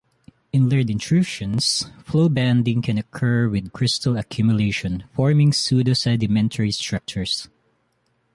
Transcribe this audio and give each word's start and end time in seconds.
In 0.51 0.67
layered 0.67 0.89
intrusions, 0.89 1.83
flow 2.03 2.27
banding 2.27 2.81
can 2.81 2.97
occur 2.97 3.47
with 3.47 3.71
crystal 3.71 4.17
accumulation, 4.17 5.03
forming 5.13 5.53
pseudo-sedimentary 5.53 6.71
structures. 6.71 7.47